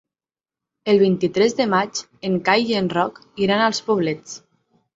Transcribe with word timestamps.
El 0.93 1.01
vint-i-tres 1.01 1.53
de 1.59 1.67
maig 1.75 2.01
en 2.31 2.41
Cai 2.49 2.67
i 2.73 2.81
en 2.81 2.91
Roc 2.97 3.23
iran 3.47 3.65
als 3.69 3.87
Poblets. 3.91 4.39